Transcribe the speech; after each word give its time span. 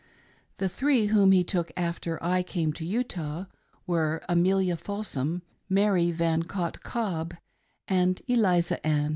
The 0.57 0.67
three 0.67 1.05
whom 1.13 1.31
he 1.31 1.43
took 1.43 1.71
after 1.77 2.17
I 2.23 2.41
came 2.41 2.73
to 2.73 2.83
Utah, 2.83 3.45
were 3.85 4.23
Amelia 4.27 4.75
Folsom, 4.75 5.43
Mary 5.69 6.09
Van 6.11 6.41
Cott 6.41 6.81
Cobb, 6.81 7.35
and 7.87 8.19
Eliza 8.27 8.83
Ann. 8.83 9.09